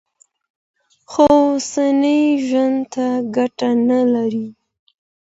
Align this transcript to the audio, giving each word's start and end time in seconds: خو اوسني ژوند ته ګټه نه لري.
خو 1.11 1.25
اوسني 1.39 2.21
ژوند 2.47 2.79
ته 2.93 3.05
ګټه 3.35 3.69
نه 3.89 3.99
لري. 4.13 4.47